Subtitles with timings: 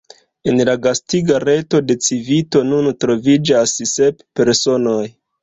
[0.51, 4.99] En la gastiga reto de la Civito nun troviĝas sep personoj.